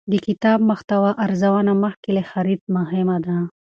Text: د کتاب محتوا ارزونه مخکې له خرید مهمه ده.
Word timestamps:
د 0.11 0.13
کتاب 0.27 0.59
محتوا 0.69 1.11
ارزونه 1.25 1.71
مخکې 1.83 2.09
له 2.17 2.23
خرید 2.31 2.61
مهمه 2.75 3.17
ده. 3.25 3.37